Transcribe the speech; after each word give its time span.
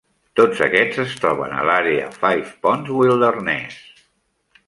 Tots 0.39 0.61
aquests 0.67 1.01
es 1.03 1.11
troben 1.25 1.53
a 1.57 1.67
l'àrea 1.71 2.09
Five 2.17 2.49
Ponds 2.65 2.91
Wilderness. 3.01 3.79